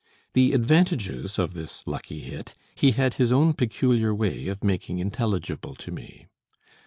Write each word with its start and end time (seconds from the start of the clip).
The 0.33 0.53
advantages 0.53 1.37
of 1.37 1.53
this 1.53 1.83
lucky 1.85 2.21
hit 2.21 2.55
he 2.73 2.89
had 2.93 3.13
his 3.13 3.31
own 3.31 3.53
peculiar 3.53 4.15
way 4.15 4.47
of 4.47 4.63
making 4.63 4.97
intelligible 4.97 5.75
to 5.75 5.91
me. 5.91 6.25